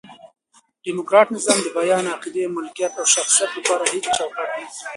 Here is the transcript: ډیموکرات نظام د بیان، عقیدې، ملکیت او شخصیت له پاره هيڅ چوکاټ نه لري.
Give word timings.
ډیموکرات 0.83 1.27
نظام 1.35 1.57
د 1.63 1.67
بیان، 1.77 2.05
عقیدې، 2.15 2.43
ملکیت 2.55 2.93
او 2.99 3.05
شخصیت 3.15 3.49
له 3.55 3.61
پاره 3.67 3.85
هيڅ 3.93 4.05
چوکاټ 4.17 4.49
نه 4.55 4.61
لري. 4.65 4.75